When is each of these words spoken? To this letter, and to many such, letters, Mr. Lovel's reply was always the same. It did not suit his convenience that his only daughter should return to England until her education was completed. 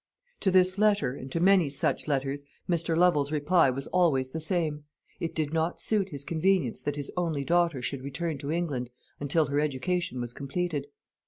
To 0.39 0.49
this 0.49 0.79
letter, 0.79 1.13
and 1.13 1.31
to 1.31 1.39
many 1.39 1.69
such, 1.69 2.07
letters, 2.07 2.43
Mr. 2.67 2.97
Lovel's 2.97 3.31
reply 3.31 3.69
was 3.69 3.85
always 3.85 4.31
the 4.31 4.39
same. 4.41 4.85
It 5.19 5.35
did 5.35 5.53
not 5.53 5.79
suit 5.79 6.09
his 6.09 6.23
convenience 6.23 6.81
that 6.81 6.95
his 6.95 7.11
only 7.15 7.43
daughter 7.43 7.83
should 7.83 8.01
return 8.03 8.39
to 8.39 8.51
England 8.51 8.89
until 9.19 9.45
her 9.45 9.59
education 9.59 10.19
was 10.19 10.33
completed. 10.33 10.87